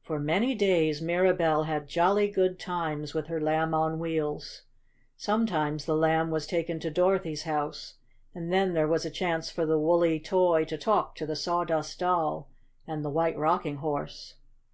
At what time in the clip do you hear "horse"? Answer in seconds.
13.76-14.36